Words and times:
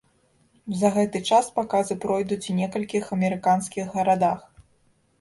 За 0.79 0.89
гэты 0.95 1.21
час 1.33 1.51
паказы 1.59 1.99
пройдуць 2.07 2.41
у 2.55 2.59
некалькіх 2.63 3.15
амерыканскіх 3.21 3.85
гарадах. 4.01 4.39